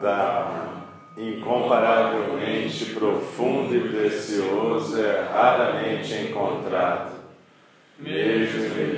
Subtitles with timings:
[0.00, 0.84] Dharma,
[1.16, 7.12] incomparavelmente profundo e precioso, é raramente encontrado,
[7.98, 8.97] mesmo em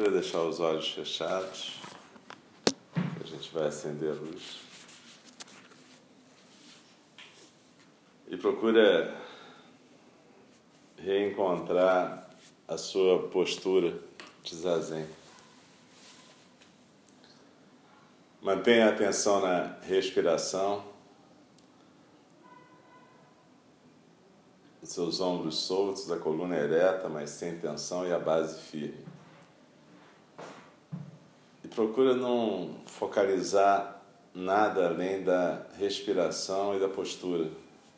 [0.00, 1.78] procura deixar os olhos fechados,
[2.96, 4.60] a gente vai acender a luz.
[8.28, 9.14] E procura
[10.96, 12.30] reencontrar
[12.66, 13.98] a sua postura
[14.42, 15.06] de zazen.
[18.40, 20.82] Mantenha a atenção na respiração,
[24.82, 29.09] seus ombros soltos, a coluna ereta, mas sem tensão e a base firme
[31.70, 34.02] procura não focalizar
[34.34, 37.50] nada além da respiração e da postura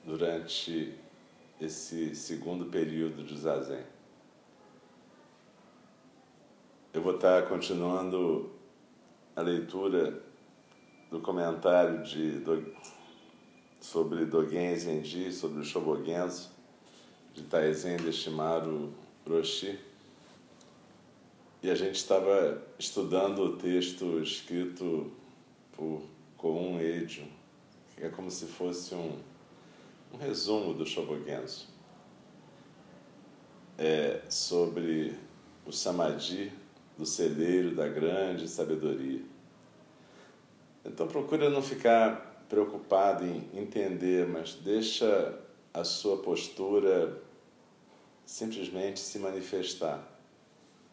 [0.04, 0.94] durante
[1.60, 3.82] esse segundo período de zazen.
[6.92, 8.50] Eu vou estar continuando
[9.34, 10.22] a leitura
[11.10, 12.74] do comentário de do,
[13.80, 16.50] sobre Dogen Zenji, sobre o Shobogenzo,
[17.32, 18.92] de Taizen Deshimaru
[19.26, 19.91] Roshi
[21.62, 25.12] e a gente estava estudando o texto escrito
[25.70, 26.02] por
[26.36, 27.24] Koun Eijo,
[27.94, 29.16] que é como se fosse um,
[30.12, 31.68] um resumo do Shobogenzo,
[33.78, 35.14] é, sobre
[35.64, 36.52] o Samadhi
[36.98, 39.22] do celeiro da grande sabedoria.
[40.84, 45.38] Então procura não ficar preocupado em entender, mas deixa
[45.72, 47.22] a sua postura
[48.26, 50.11] simplesmente se manifestar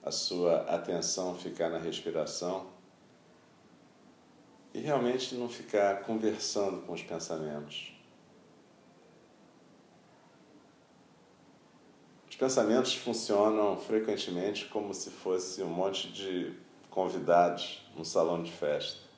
[0.04, 2.68] a sua atenção ficar na respiração
[4.74, 7.94] e realmente não ficar conversando com os pensamentos.
[12.30, 16.54] Os pensamentos funcionam frequentemente como se fosse um monte de
[16.90, 19.10] convidados num salão de festa.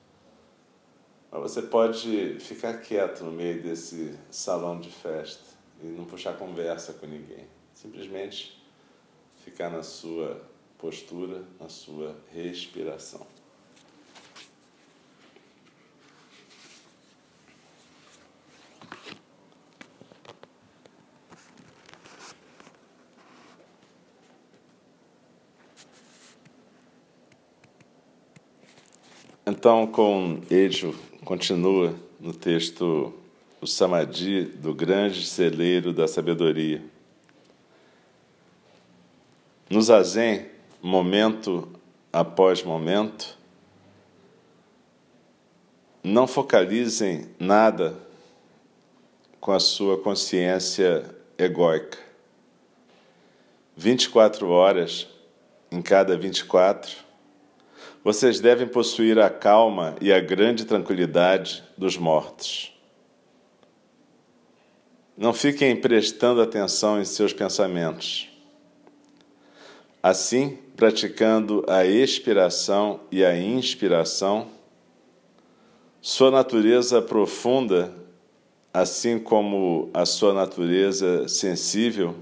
[1.30, 5.44] Mas você pode ficar quieto no meio desse salão de festa
[5.82, 7.46] e não puxar conversa com ninguém.
[7.72, 8.62] Simplesmente
[9.42, 10.51] ficar na sua
[10.82, 13.24] postura, na sua respiração.
[29.46, 33.14] Então, com Ejo, continua no texto
[33.60, 36.82] o Samadhi do grande celeiro da sabedoria.
[39.70, 40.51] No Zazen,
[40.82, 41.68] momento
[42.12, 43.38] após momento.
[46.02, 47.96] Não focalizem nada
[49.40, 51.08] com a sua consciência
[51.38, 51.98] egóica.
[53.76, 55.08] 24 horas
[55.70, 56.96] em cada 24,
[58.04, 62.76] vocês devem possuir a calma e a grande tranquilidade dos mortos.
[65.16, 68.31] Não fiquem prestando atenção em seus pensamentos.
[70.02, 74.48] Assim, praticando a expiração e a inspiração,
[76.00, 77.94] sua natureza profunda,
[78.74, 82.16] assim como a sua natureza sensível,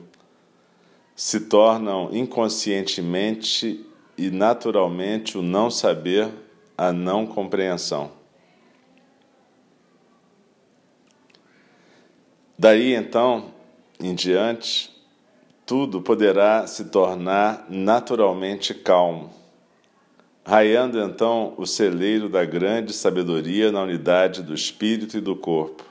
[1.16, 3.86] se tornam inconscientemente
[4.16, 6.28] e naturalmente o não saber
[6.76, 8.12] a não compreensão.
[12.58, 13.52] Daí então
[13.98, 14.90] em diante,
[15.70, 19.30] tudo poderá se tornar naturalmente calmo,
[20.44, 25.84] raiando então o celeiro da grande sabedoria na unidade do espírito e do corpo.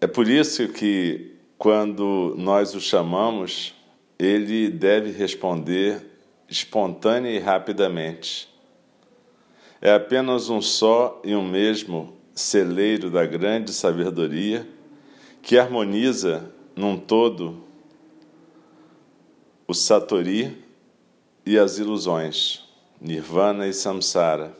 [0.00, 3.74] É por isso que, quando nós o chamamos,
[4.16, 6.00] ele deve responder
[6.48, 8.48] espontânea e rapidamente.
[9.82, 14.78] É apenas um só e um mesmo celeiro da grande sabedoria
[15.42, 17.64] que harmoniza num todo
[19.66, 20.64] o Satori
[21.44, 22.64] e as ilusões,
[23.00, 24.54] Nirvana e Samsara.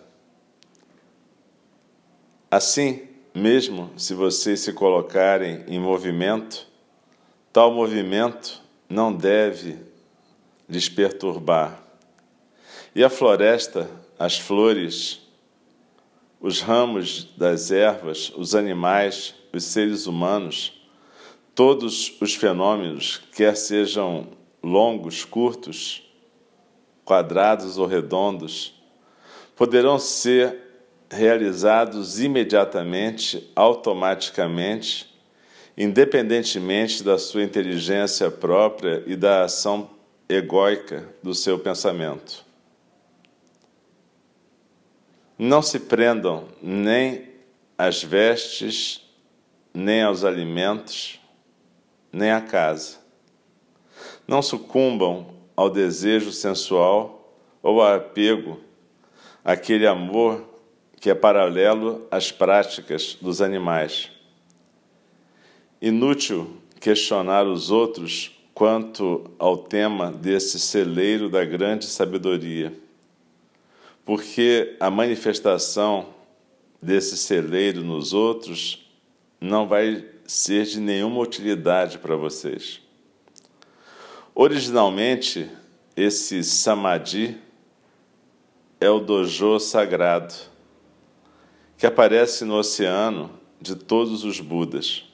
[2.50, 6.66] Assim, mesmo se vocês se colocarem em movimento,
[7.52, 9.78] tal movimento não deve
[10.68, 11.80] lhes perturbar.
[12.94, 13.88] E a floresta,
[14.18, 15.20] as flores,
[16.40, 20.80] os ramos das ervas, os animais, os seres humanos,
[21.54, 24.28] todos os fenômenos, quer sejam
[24.62, 26.02] longos, curtos,
[27.04, 28.74] quadrados ou redondos,
[29.56, 30.56] poderão ser
[31.10, 35.12] realizados imediatamente, automaticamente,
[35.76, 39.90] independentemente da sua inteligência própria e da ação
[40.28, 42.44] egóica do seu pensamento.
[45.36, 47.28] Não se prendam nem
[47.76, 49.09] às vestes,
[49.72, 51.20] nem aos alimentos,
[52.12, 52.98] nem à casa.
[54.26, 58.60] Não sucumbam ao desejo sensual ou ao apego,
[59.44, 60.44] aquele amor
[61.00, 64.10] que é paralelo às práticas dos animais.
[65.80, 72.72] Inútil questionar os outros quanto ao tema desse celeiro da grande sabedoria
[74.10, 76.08] porque a manifestação
[76.82, 78.89] desse celeiro nos outros
[79.40, 82.80] não vai ser de nenhuma utilidade para vocês.
[84.34, 85.50] Originalmente,
[85.96, 87.36] esse samadhi
[88.80, 90.34] é o dojo sagrado
[91.76, 95.04] que aparece no oceano de todos os Budas.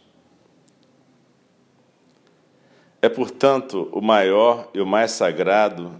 [3.00, 5.94] É, portanto, o maior e o mais sagrado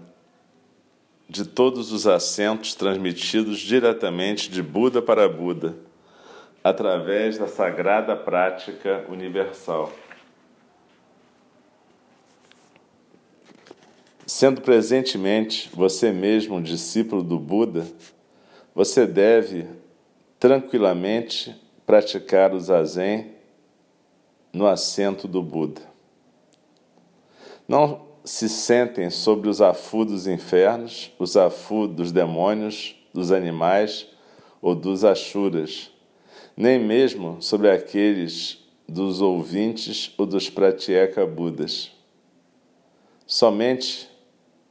[1.29, 5.77] de todos os assentos transmitidos diretamente de Buda para Buda,
[6.69, 9.93] através da sagrada prática universal.
[14.27, 17.87] Sendo presentemente você mesmo um discípulo do Buda,
[18.75, 19.69] você deve
[20.41, 21.55] tranquilamente
[21.87, 23.37] praticar o zazen
[24.53, 25.83] no assento do Buda.
[27.69, 34.09] Não se sentem sobre os afu dos infernos, os afu dos demônios, dos animais
[34.61, 35.93] ou dos achuras,
[36.57, 38.59] nem mesmo sobre aqueles
[38.89, 41.93] dos ouvintes ou dos pratyeka budas.
[43.27, 44.09] Somente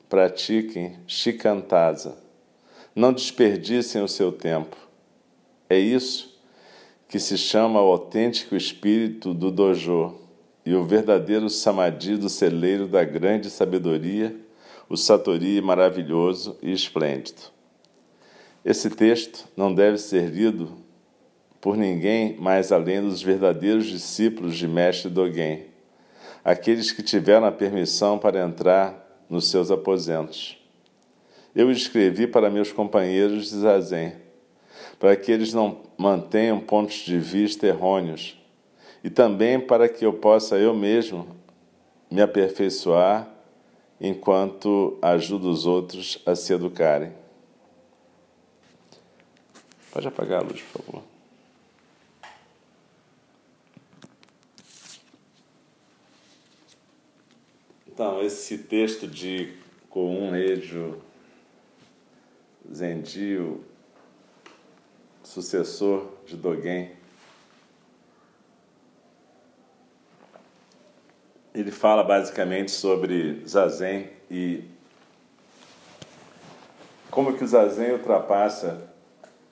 [0.10, 2.18] pratiquem shikantasa.
[2.96, 4.76] Não desperdicem o seu tempo.
[5.70, 6.40] É isso
[7.08, 10.16] que se chama o autêntico espírito do dojo
[10.66, 14.36] e o verdadeiro samadhi do celeiro da grande sabedoria,
[14.90, 17.42] o satori maravilhoso e esplêndido.
[18.64, 20.85] Esse texto não deve ser lido
[21.66, 25.66] por ninguém mais além dos verdadeiros discípulos de Mestre Dogen,
[26.44, 30.64] aqueles que tiveram a permissão para entrar nos seus aposentos.
[31.56, 34.14] Eu escrevi para meus companheiros de Zazen,
[35.00, 38.40] para que eles não mantenham pontos de vista errôneos
[39.04, 41.36] e também para que eu possa eu mesmo
[42.12, 43.28] me aperfeiçoar
[44.00, 47.12] enquanto ajudo os outros a se educarem.
[49.92, 51.15] Pode apagar a luz, por favor.
[57.96, 59.54] Então, esse texto de
[59.90, 60.98] Koun Ejo
[62.70, 63.64] Zendio,
[65.24, 66.92] sucessor de Dogen,
[71.54, 74.66] ele fala basicamente sobre Zazen e
[77.10, 78.92] como que o Zazen ultrapassa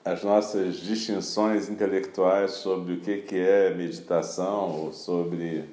[0.04, 5.64] as nossas distinções intelectuais sobre o que, que é meditação ou sobre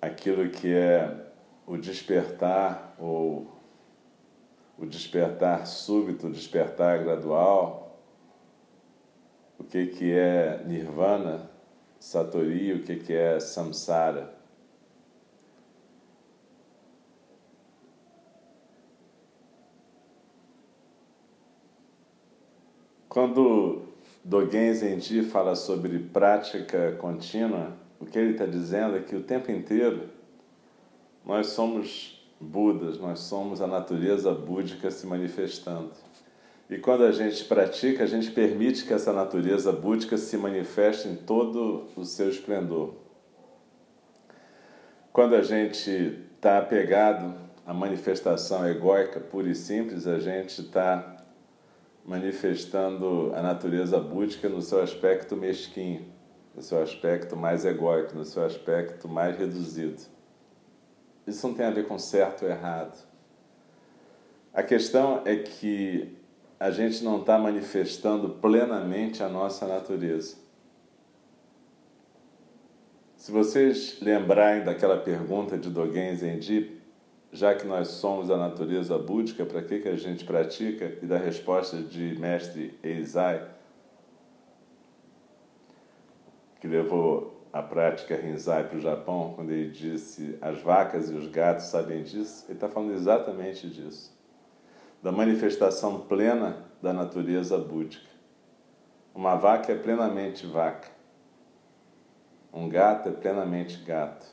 [0.00, 1.31] aquilo que é
[1.66, 3.50] o despertar ou
[4.78, 8.00] o despertar súbito, o despertar gradual,
[9.58, 11.48] o que, que é nirvana,
[12.00, 14.34] satori, o que, que é samsara.
[23.08, 23.82] Quando
[24.24, 29.50] Dogen Zenji fala sobre prática contínua, o que ele está dizendo é que o tempo
[29.52, 30.08] inteiro
[31.24, 35.92] nós somos Budas, nós somos a natureza búdica se manifestando.
[36.68, 41.14] E quando a gente pratica, a gente permite que essa natureza búdica se manifeste em
[41.14, 42.94] todo o seu esplendor.
[45.12, 47.32] Quando a gente está apegado
[47.64, 51.24] à manifestação egóica pura e simples, a gente está
[52.04, 56.06] manifestando a natureza búdica no seu aspecto mesquinho,
[56.56, 60.11] no seu aspecto mais egóico, no seu aspecto mais reduzido.
[61.26, 63.06] Isso não tem a ver com certo ou errado.
[64.52, 66.16] A questão é que
[66.58, 70.36] a gente não está manifestando plenamente a nossa natureza.
[73.16, 76.80] Se vocês lembrarem daquela pergunta de Dogen Zenji,
[77.32, 80.98] já que nós somos a natureza búdica, para que, que a gente pratica?
[81.00, 83.48] E da resposta de mestre Eizai,
[86.60, 91.28] que levou a prática Rinzai para o Japão, quando ele disse as vacas e os
[91.28, 94.12] gatos sabem disso, ele está falando exatamente disso
[95.02, 98.06] da manifestação plena da natureza búdica.
[99.12, 100.88] Uma vaca é plenamente vaca.
[102.52, 104.26] Um gato é plenamente gato.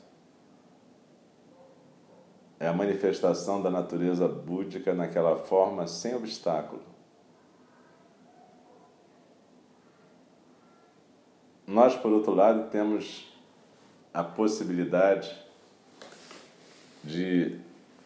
[2.60, 6.82] É a manifestação da natureza búdica naquela forma sem obstáculo.
[11.70, 13.32] Nós, por outro lado, temos
[14.12, 15.32] a possibilidade
[17.04, 17.60] de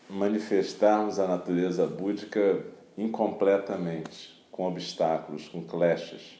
[0.07, 2.63] manifestarmos a natureza búdica
[2.95, 6.39] incompletamente, com obstáculos, com clashes,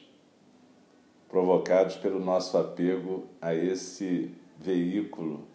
[1.27, 5.47] provocados pelo nosso apego a esse veículo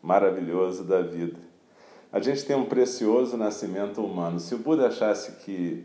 [0.00, 1.38] maravilhoso da vida.
[2.10, 4.40] A gente tem um precioso nascimento humano.
[4.40, 5.84] Se o Buda achasse que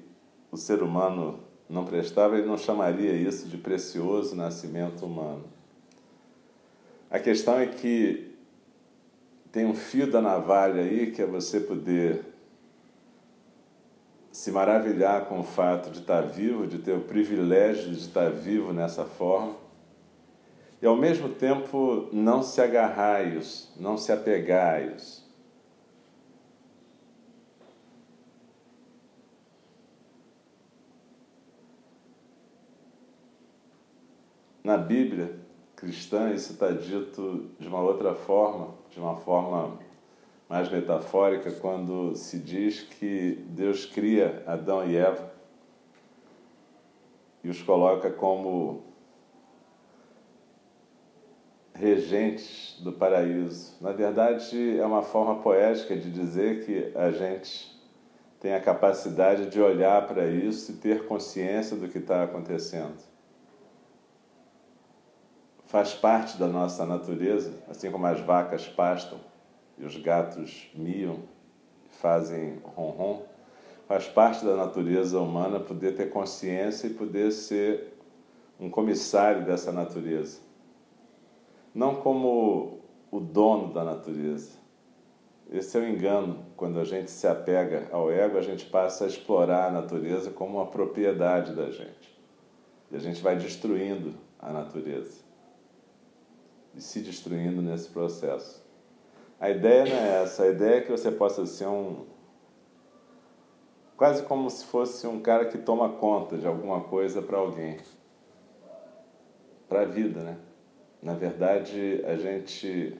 [0.50, 5.44] o ser humano não prestava, ele não chamaria isso de precioso nascimento humano.
[7.10, 8.36] A questão é que
[9.52, 12.24] tem um fio da navalha aí que é você poder
[14.32, 18.72] se maravilhar com o fato de estar vivo, de ter o privilégio de estar vivo
[18.72, 19.56] nessa forma,
[20.80, 25.27] e ao mesmo tempo não se agarrar a isso, não se apegar a isso.
[34.68, 35.34] Na Bíblia
[35.78, 39.80] cristã, isso está dito de uma outra forma, de uma forma
[40.50, 45.32] mais metafórica, quando se diz que Deus cria Adão e Eva
[47.46, 48.84] e os coloca como
[51.74, 53.74] regentes do paraíso.
[53.80, 57.74] Na verdade, é uma forma poética de dizer que a gente
[58.38, 63.16] tem a capacidade de olhar para isso e ter consciência do que está acontecendo.
[65.68, 69.20] Faz parte da nossa natureza, assim como as vacas pastam
[69.78, 71.20] e os gatos miam,
[71.90, 73.24] fazem ronron,
[73.86, 77.98] faz parte da natureza humana poder ter consciência e poder ser
[78.58, 80.40] um comissário dessa natureza.
[81.76, 82.80] Não como
[83.12, 84.52] o dono da natureza.
[85.52, 86.46] Esse é o engano.
[86.56, 90.60] Quando a gente se apega ao ego, a gente passa a explorar a natureza como
[90.60, 92.18] uma propriedade da gente.
[92.90, 95.27] E a gente vai destruindo a natureza.
[96.78, 98.64] Se destruindo nesse processo.
[99.40, 102.06] A ideia não é essa, a ideia é que você possa ser um.
[103.96, 107.78] quase como se fosse um cara que toma conta de alguma coisa para alguém.
[109.70, 110.38] Para a vida, né?
[111.02, 112.98] Na verdade, a gente.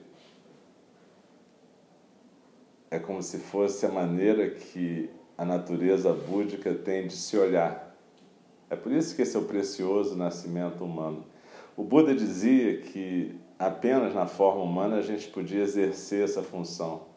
[2.90, 7.96] É como se fosse a maneira que a natureza búdica tem de se olhar.
[8.70, 11.24] É por isso que esse é o precioso nascimento humano.
[11.76, 17.08] O Buda dizia que apenas na forma humana a gente podia exercer essa função.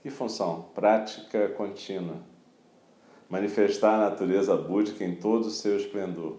[0.00, 0.66] Que função?
[0.74, 2.16] Prática contínua.
[3.28, 6.36] Manifestar a natureza búdica em todo o seu esplendor,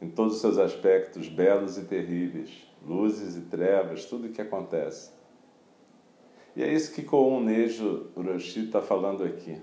[0.00, 5.10] em todos os seus aspectos belos e terríveis, luzes e trevas, tudo o que acontece.
[6.54, 9.60] E é isso que Koun Nejo Uroshi está falando aqui.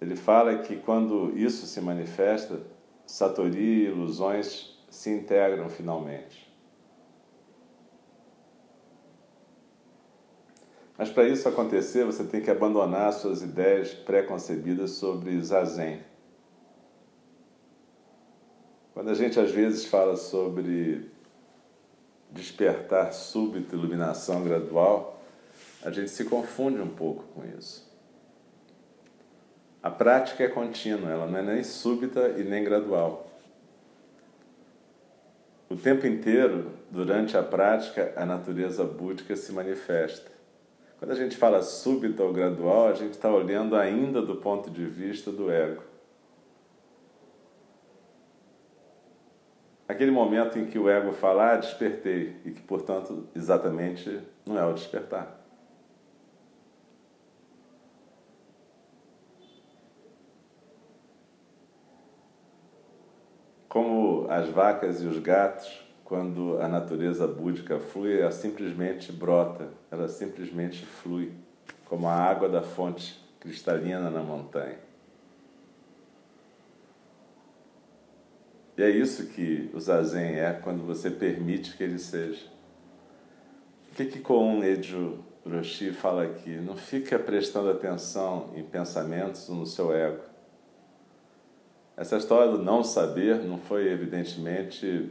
[0.00, 2.60] Ele fala que quando isso se manifesta,
[3.06, 6.46] Satori e ilusões se integram finalmente.
[10.98, 16.00] Mas para isso acontecer, você tem que abandonar suas ideias pré-concebidas sobre zazen.
[18.94, 21.10] Quando a gente às vezes fala sobre
[22.30, 25.22] despertar súbito, iluminação gradual,
[25.82, 27.85] a gente se confunde um pouco com isso.
[29.82, 33.30] A prática é contínua, ela não é nem súbita e nem gradual.
[35.68, 40.30] O tempo inteiro, durante a prática, a natureza búdica se manifesta.
[40.98, 44.84] Quando a gente fala súbita ou gradual, a gente está olhando ainda do ponto de
[44.86, 45.82] vista do ego.
[49.88, 54.64] Aquele momento em que o ego fala, ah, despertei, e que, portanto, exatamente não é
[54.64, 55.45] o despertar.
[63.76, 70.08] Como as vacas e os gatos, quando a natureza búdica flui, ela simplesmente brota, ela
[70.08, 71.30] simplesmente flui,
[71.84, 74.78] como a água da fonte cristalina na montanha.
[78.78, 82.46] E é isso que o zazen é quando você permite que ele seja.
[83.92, 86.56] O que que Koun Eju Roshi fala aqui?
[86.56, 90.35] Não fica prestando atenção em pensamentos ou no seu ego.
[91.96, 95.10] Essa história do não saber não foi, evidentemente,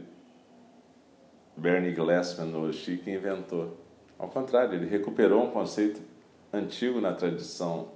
[1.56, 3.76] Bernie Glassman no Roshi que inventou.
[4.16, 6.00] Ao contrário, ele recuperou um conceito
[6.52, 7.88] antigo na tradição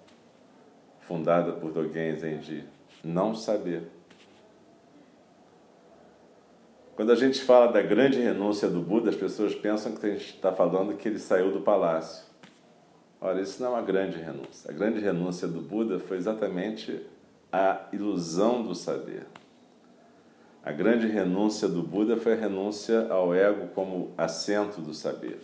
[1.01, 2.65] fundada por Dogen Zenji,
[3.05, 3.85] não saber.
[6.97, 10.35] Quando a gente fala da grande renúncia do Buda, as pessoas pensam que a gente
[10.35, 12.25] está falando que ele saiu do palácio.
[13.21, 14.71] Olha, isso não é uma grande renúncia.
[14.71, 17.01] A grande renúncia do Buda foi exatamente
[17.53, 19.27] a ilusão do saber.
[20.63, 25.41] A grande renúncia do Buda foi a renúncia ao ego como assento do saber.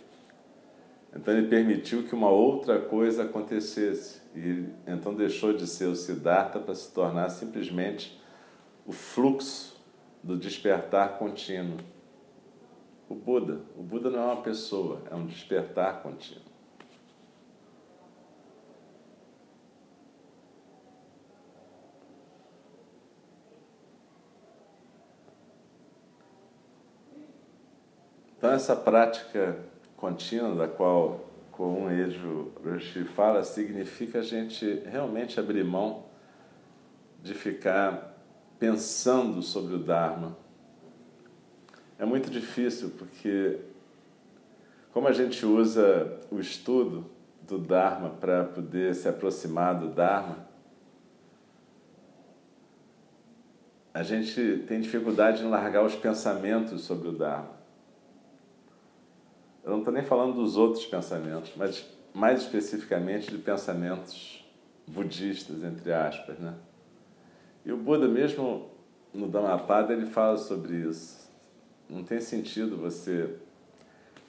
[1.15, 4.21] Então ele permitiu que uma outra coisa acontecesse.
[4.35, 8.21] E então deixou de ser o Siddhartha para se tornar simplesmente
[8.85, 9.75] o fluxo
[10.21, 11.77] do despertar contínuo.
[13.09, 16.46] O Buda, o Buda não é uma pessoa, é um despertar contínuo.
[28.47, 29.57] Então essa prática
[29.97, 36.05] contínua da qual com Ejo Roshi fala significa a gente realmente abrir mão
[37.21, 38.17] de ficar
[38.57, 40.37] pensando sobre o Dharma.
[41.99, 43.59] É muito difícil porque,
[44.93, 47.05] como a gente usa o estudo
[47.41, 50.47] do Dharma para poder se aproximar do Dharma,
[53.93, 57.56] a gente tem dificuldade em largar os pensamentos sobre o Dharma.
[59.67, 64.41] Eu não estou nem falando dos outros pensamentos, mas mais especificamente de pensamentos
[64.87, 66.53] budistas, entre aspas, né?
[67.65, 68.71] E o Buda mesmo
[69.13, 71.29] no Dhammapada ele fala sobre isso.
[71.89, 73.35] Não tem sentido você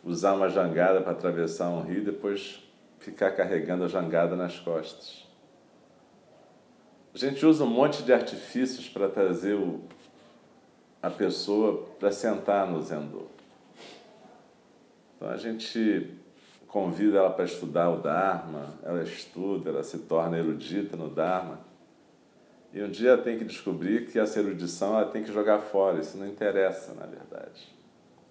[0.02, 2.60] usar uma jangada para atravessar um rio e depois
[2.98, 5.24] ficar carregando a jangada nas costas.
[7.14, 9.82] A gente usa um monte de artifícios para trazer o,
[11.00, 13.37] a pessoa para sentar no Zendô.
[15.18, 16.14] Então a gente
[16.68, 21.58] convida ela para estudar o Dharma, ela estuda, ela se torna erudita no Dharma.
[22.72, 26.16] E um dia tem que descobrir que essa erudição ela tem que jogar fora, isso
[26.16, 27.76] não interessa, na verdade.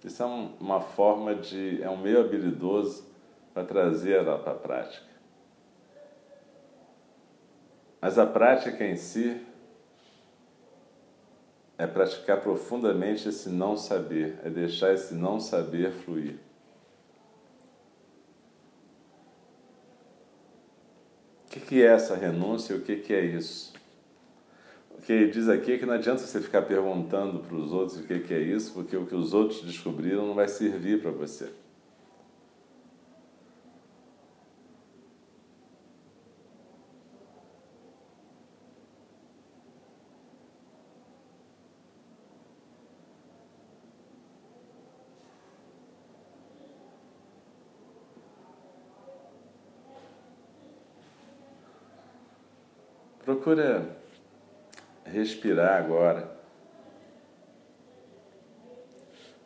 [0.02, 1.82] Isso é um, uma forma de.
[1.82, 3.04] é um meio habilidoso
[3.52, 5.06] para trazer ela para a prática.
[8.00, 9.44] Mas a prática em si
[11.76, 16.47] é praticar profundamente esse não saber, é deixar esse não saber fluir.
[21.58, 23.72] O que é essa renúncia e o que é isso?
[25.08, 28.34] que diz aqui que não adianta você ficar perguntando para os outros o que, que
[28.34, 31.48] é isso, porque o que os outros descobriram não vai servir para você.
[53.28, 53.86] Procura
[55.04, 56.34] respirar agora.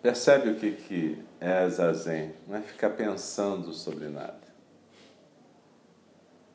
[0.01, 2.33] Percebe o que, que é zazen?
[2.47, 4.39] Não é ficar pensando sobre nada.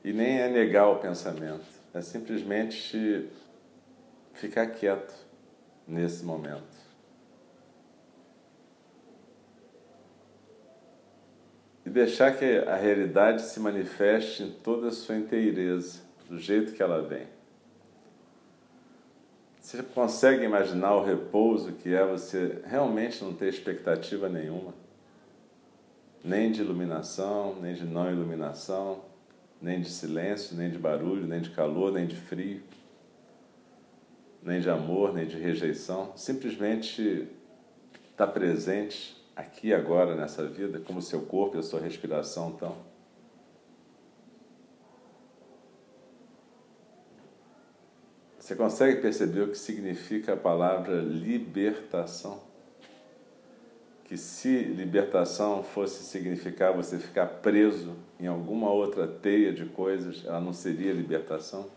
[0.05, 3.29] E nem é negar o pensamento, é simplesmente
[4.33, 5.13] ficar quieto
[5.85, 6.77] nesse momento.
[11.85, 16.83] E deixar que a realidade se manifeste em toda a sua inteireza, do jeito que
[16.83, 17.27] ela vem.
[19.59, 24.73] Você consegue imaginar o repouso que é você realmente não ter expectativa nenhuma?
[26.23, 29.03] Nem de iluminação, nem de não iluminação.
[29.61, 32.61] nem de silêncio, nem de barulho, nem de calor, nem de frio,
[34.41, 36.13] nem de amor, nem de rejeição.
[36.15, 37.27] Simplesmente
[38.11, 42.86] está presente aqui agora nessa vida, como seu corpo e a sua respiração estão.
[48.47, 52.39] Você consegue perceber o que significa a palavra libertação?
[54.05, 60.39] Que se libertação fosse significar você ficar preso em alguma outra teia de coisas, ela
[60.39, 61.67] não seria libertação?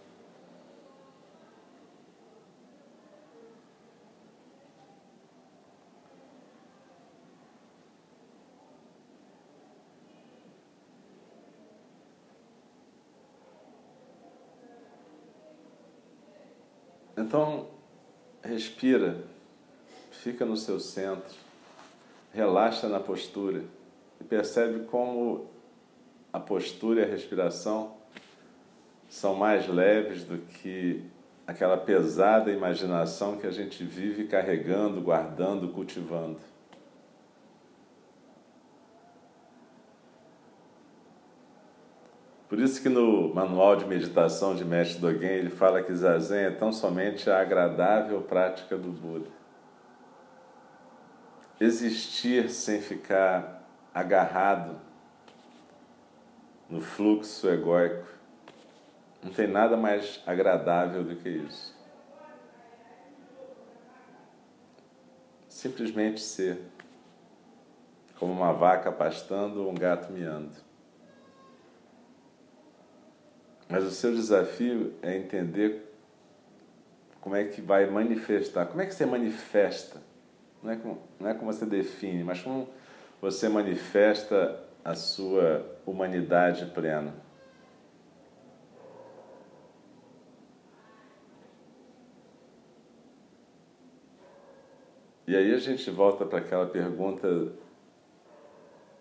[17.20, 17.66] Então,
[18.42, 19.18] respira,
[20.10, 21.36] fica no seu centro,
[22.32, 23.62] relaxa na postura
[24.18, 25.46] e percebe como
[26.32, 27.94] a postura e a respiração
[29.06, 31.04] são mais leves do que
[31.46, 36.38] aquela pesada imaginação que a gente vive carregando, guardando, cultivando.
[42.50, 46.50] Por isso que no manual de meditação de Mestre Dogen ele fala que Zazen é
[46.50, 49.30] tão somente a agradável prática do Buda.
[51.60, 54.80] Existir sem ficar agarrado
[56.68, 58.08] no fluxo egóico
[59.22, 61.78] não tem nada mais agradável do que isso.
[65.48, 66.58] Simplesmente ser
[68.18, 70.69] como uma vaca pastando ou um gato miando.
[73.70, 75.94] Mas o seu desafio é entender
[77.20, 78.66] como é que vai manifestar.
[78.66, 80.02] Como é que você manifesta?
[80.60, 82.68] Não é como, não é como você define, mas como
[83.20, 87.14] você manifesta a sua humanidade plena.
[95.28, 97.52] E aí a gente volta para aquela pergunta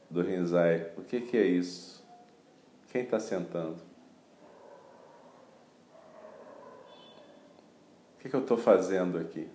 [0.08, 2.06] do Rinzai: o que, que é isso?
[2.92, 3.89] Quem está sentando?
[8.30, 9.48] Que, que eu estou fazendo aqui?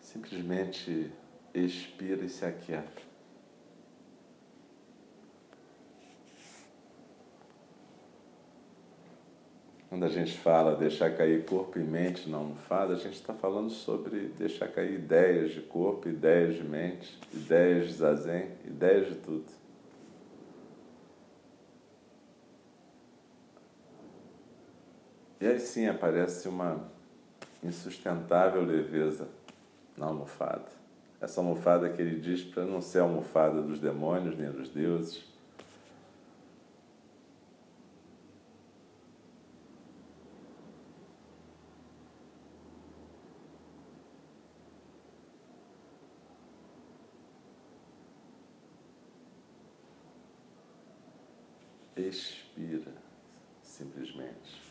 [0.00, 1.12] Simplesmente
[1.54, 3.07] expira e se aquieta.
[9.88, 13.70] Quando a gente fala deixar cair corpo e mente na almofada, a gente está falando
[13.70, 19.46] sobre deixar cair ideias de corpo, ideias de mente, ideias de zazen, ideias de tudo.
[25.40, 26.84] E aí sim aparece uma
[27.62, 29.28] insustentável leveza
[29.96, 30.66] na almofada.
[31.20, 35.24] Essa almofada que ele diz para não ser a almofada dos demônios nem dos deuses,
[52.06, 52.92] expira
[53.62, 54.67] simplesmente.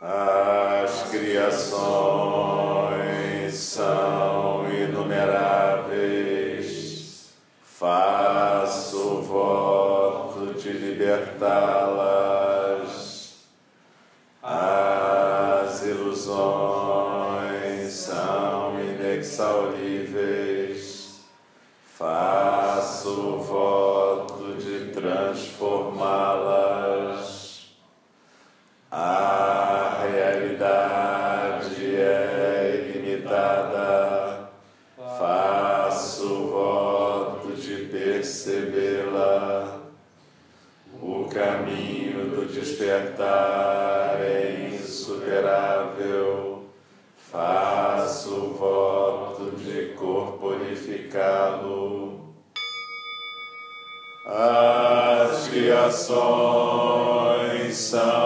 [0.00, 1.52] As criações
[3.54, 6.04] são inumeráveis,
[7.64, 12.07] faço voto de libertá-las.
[48.38, 52.20] Faço voto de corporificá-lo.
[54.26, 56.04] As criações
[57.74, 58.17] são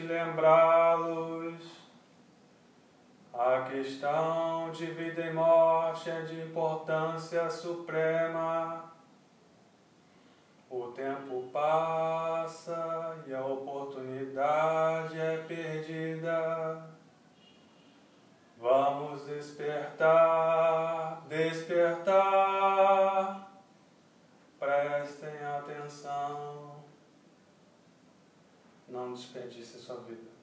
[0.00, 1.86] lembrá-los.
[3.32, 8.92] A questão de vida e morte é de importância suprema.
[10.70, 16.82] O tempo passa e a oportunidade é perdida.
[18.58, 22.26] Vamos despertar, despertar.
[24.58, 26.45] Prestem atenção.
[28.96, 30.35] Não desperdice sua vida.